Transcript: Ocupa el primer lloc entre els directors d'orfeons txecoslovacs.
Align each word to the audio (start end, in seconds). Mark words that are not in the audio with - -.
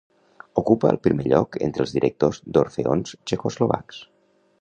Ocupa 0.61 0.89
el 0.93 0.97
primer 1.07 1.27
lloc 1.33 1.57
entre 1.67 1.85
els 1.85 1.93
directors 1.97 2.41
d'orfeons 2.57 3.15
txecoslovacs. 3.19 4.01